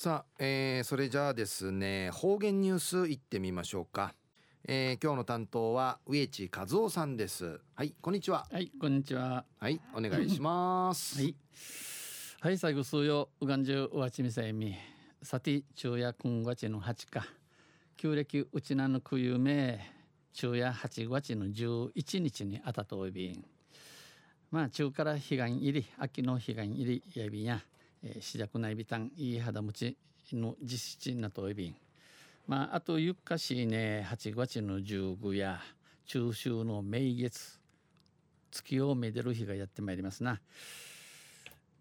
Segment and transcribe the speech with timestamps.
[0.00, 4.14] さあ、えー、それじゃあですね方言ニュースいってみましょうか、
[4.62, 7.58] えー、今日の担当は植地和夫さんです。
[7.74, 8.46] はいこんにちは。
[8.52, 9.44] はいこんにちは。
[9.58, 11.20] はいお願いします。
[11.20, 11.34] はい。
[12.38, 14.76] はい最後数曜うがんじゅうわちみさえみ。
[15.20, 17.26] さて昼夜今月の八か。
[17.96, 19.80] 旧暦うちなのくゆめ
[20.32, 23.44] 昼夜八月の十一日にあたとおびん。
[24.52, 27.60] まあ中から彼岸入り秋の彼岸入りやびんや
[28.02, 29.96] えー、しじゃくないびたんいい肌持ち
[30.32, 31.76] の実質なといびん
[32.46, 35.60] まああとゆっかしいね8月の15や
[36.06, 37.58] 中秋の名月
[38.50, 40.40] 月をめでる日がやってまいりますな。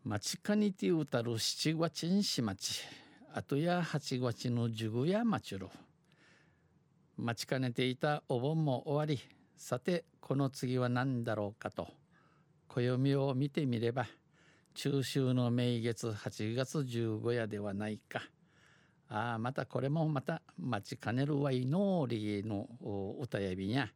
[0.04, 2.82] まちかにてうたる七月んし町
[3.34, 5.68] あとや八月の十やまちゅる
[7.18, 9.22] 待ちかねていたお盆も終わり
[9.58, 11.90] さてこの次は何だろうかと
[12.70, 14.08] 暦を見てみれば
[14.78, 18.22] 中秋の名月8月15夜ではないか。
[19.10, 22.68] ああまたこれもまた待ちかねるわいのりの
[23.20, 23.90] 歌やびや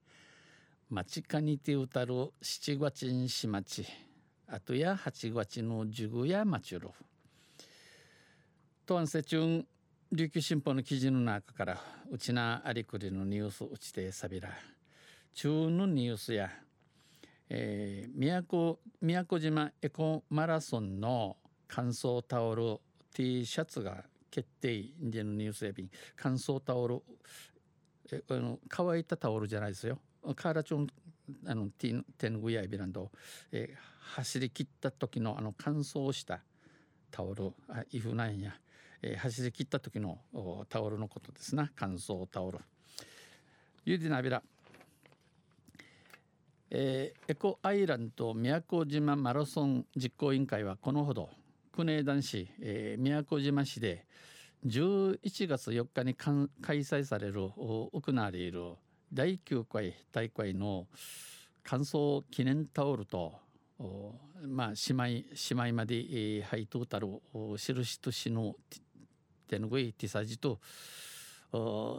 [0.89, 3.85] 待ちかにて歌る七月にしまち
[4.47, 6.89] あとや八月の十五やまちゅる
[8.87, 9.67] とんせちゅん
[10.11, 11.77] 琉球新報の記事の中から
[12.09, 14.49] うちなありくりのニュースうちてさびら。
[15.35, 16.49] 中のニュースや。
[17.53, 21.35] えー、宮古宮古島エコマラソンの
[21.67, 22.79] 乾燥タオル
[23.13, 25.89] T シャツが決定でのニュースやびん。
[26.15, 27.01] 乾燥タオル
[28.09, 29.99] えあの乾いたタオルじゃないですよ。
[30.33, 30.87] カーラチョン
[31.45, 33.11] あのティテングヤイビランド、
[33.51, 33.77] えー、
[34.15, 36.39] 走り切った時のあの乾燥した
[37.11, 37.51] タオル。
[37.67, 38.53] あイフなんや、
[39.01, 40.19] えー、走り切った時の
[40.69, 41.69] タオルのことですな。
[41.75, 42.59] 乾燥タオル。
[43.83, 44.41] ユディナビラ。
[46.73, 51.29] えー、エコアイランド宮古島マラソン実行委員会はこのほど。
[51.73, 54.05] 国枝男子、えー、宮古島市で
[54.65, 58.75] 11月4日に開催される行われいる
[59.11, 60.87] 第9回大会の
[61.63, 63.33] 完走記念タオルと
[64.45, 67.07] まあ姉妹姉妹まで配当たる
[67.57, 68.55] 印としの
[69.49, 70.59] 手ぬぐいティサジと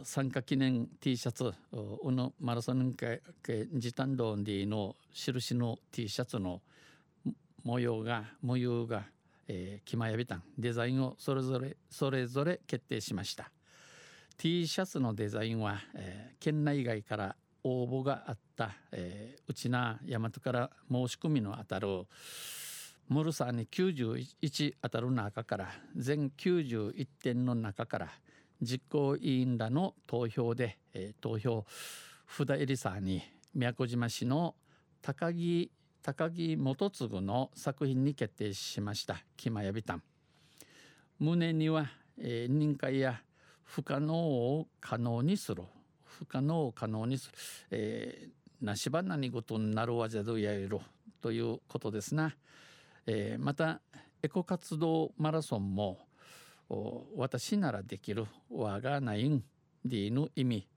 [0.03, 3.21] 参加記念 T シャツうのマラソン会
[3.73, 6.61] 時短道での印の T シャツの
[7.63, 9.03] 模様が模様が、
[9.47, 10.43] えー、決まやびたん。
[10.57, 13.51] デザインをそれぞれそれぞれ決定しました。
[14.37, 22.05] T シャツのデザインは、えー、県内外から応募があった、えー、うちな大和から申し込みのあたる
[23.07, 28.09] ムルサーに91当たる中から全91点の中から
[28.63, 31.65] 実行委員らの投票で、えー、投票
[32.27, 33.21] 札入りさに
[33.53, 34.55] 宮古島市の
[35.01, 40.03] 高木高木元次の作品に決定しました「キマヤビタン」
[41.19, 43.21] 胸には、えー、任会や
[43.63, 45.63] 不可能を可能にする。
[46.13, 47.37] 不可能を可能にする、
[47.71, 50.81] えー、なしば何事になるわじゃどやいろ
[51.21, 52.35] ということですな、
[53.07, 53.81] えー、また
[54.21, 55.99] エコ活動マラソンも
[57.15, 59.43] 私ならできるわがないん
[59.85, 60.67] でィの意味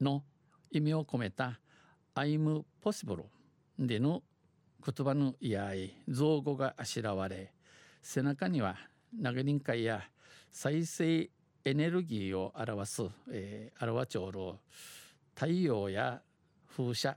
[0.00, 0.22] の
[0.70, 1.60] 意味を込めた
[2.14, 3.24] I'm possible
[3.78, 4.22] での
[4.84, 7.52] 言葉のいやい造語があしらわれ
[8.02, 8.76] 背中には
[9.22, 10.02] 投げ人会や
[10.50, 11.30] 再生
[11.64, 14.40] エネルギーを表す、えー、表ちょうる
[15.34, 16.20] 太陽や
[16.76, 17.16] 風車、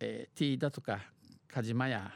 [0.00, 1.00] えー、T だとか
[1.48, 2.10] カジマや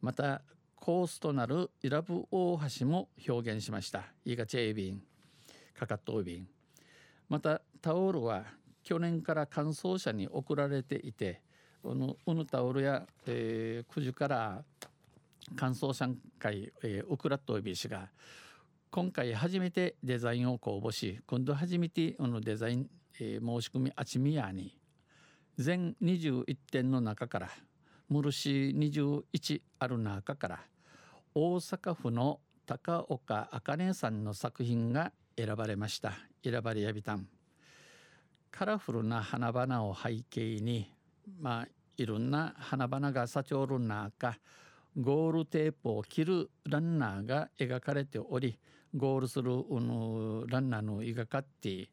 [0.00, 0.42] また
[0.84, 4.02] コースとなるイラブ大橋も表現しました。
[4.24, 5.00] イガチェイビン
[5.78, 6.48] カカットビン。
[7.28, 8.42] またタオルは
[8.82, 11.40] 去年から乾燥車に送られていて
[11.84, 14.64] このウヌタオルや、えー、9時から
[15.54, 16.08] 乾燥車
[16.40, 18.08] 会、えー、ウクラットイビ氏が
[18.90, 24.76] 今回初めてデザインを公募し今度初めてこのデザイン、えー、申し込みあちみやに。
[25.56, 27.50] 全21点の中から
[28.12, 30.60] ムルシ21ある中から
[31.34, 36.12] 大阪府の高岡茜さんの作品が選ばれました。
[36.44, 37.26] 選ばれやびたん。
[38.50, 40.92] カラフルな花々を背景に
[41.40, 44.36] まあいろんな花々が咲ちおる中
[45.00, 48.58] ゴールテープを切るランナーが描かれており
[48.94, 51.88] ゴールするうぬランナーの描かって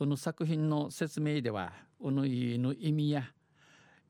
[0.00, 3.24] うぬ作品の説明ではうぬいの意味や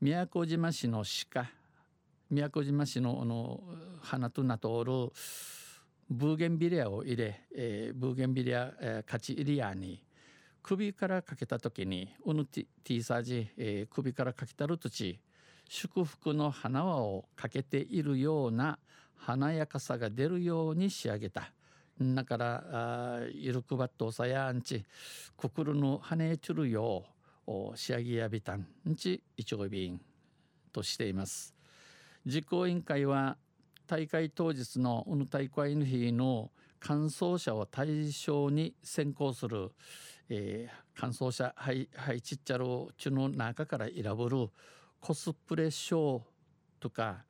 [0.03, 1.45] 宮古島市の鹿
[2.29, 3.61] 宮古島市のあの
[4.01, 4.91] 花となとおる
[6.09, 10.03] ブーゲンビリアを入れ、えー、ブーゲンビリア、えー、カチイリアに
[10.61, 15.17] 首からかけた時にウヌティティーサージ、えー、首からかけたる土
[15.69, 18.79] 祝福の花輪をかけているような
[19.15, 21.53] 華やかさが出るように仕上げた。
[22.01, 24.83] だからあゆるくばっとさやんち
[25.37, 27.12] くくるのはねちゅるよう
[27.75, 29.99] 仕上げやびたんちいちごびん
[30.71, 31.53] としています。
[32.25, 33.37] 実行委員会は
[33.85, 39.71] 大会当日のうぬ大会の日の完走者を対象に選考する、
[40.29, 42.65] えー、完走者はいはいちっちゃる
[42.97, 44.49] ちの中から選ぶる
[44.99, 46.21] コスプレショー
[46.79, 47.23] とか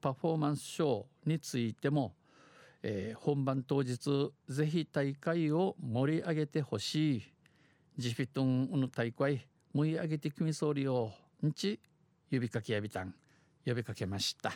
[0.00, 2.14] パフォーマンスショーについても、
[2.82, 7.22] えー、本番当日ぜひ大会を盛り上げてほしい。
[7.98, 11.12] ジフィトンの大会盛り上げてくみそうりを
[11.46, 11.78] んち
[12.30, 13.14] 呼びかけやびたん。
[13.66, 14.52] 呼びかけました。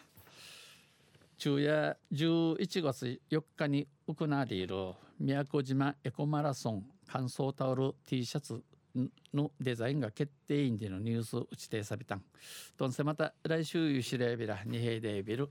[1.36, 8.62] 昼夜11月4日に行われている宮古島エコマラソン乾燥タオル T シャツ
[9.32, 12.22] のデザインが決定員でのニュース打ちてさびたん。
[12.76, 15.50] どんせまた来週ゆしれびら二平でビル。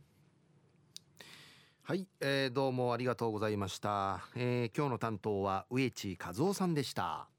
[1.84, 7.33] はい、えー、どうもありがとうございました、えー、今日の担当は植地和夫さんでした。